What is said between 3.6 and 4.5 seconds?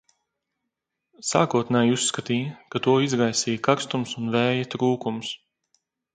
karstums un